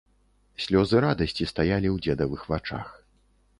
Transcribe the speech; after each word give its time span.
Слёзы 0.63 0.97
радасці 1.05 1.47
стаялі 1.53 1.87
ў 1.93 1.97
дзедавых 2.07 2.49
вачах. 2.55 2.87